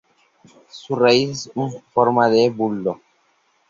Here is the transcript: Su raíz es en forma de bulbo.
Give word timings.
Su 0.71 0.95
raíz 0.95 1.29
es 1.45 1.51
en 1.55 1.79
forma 1.93 2.27
de 2.27 2.49
bulbo. 2.49 2.99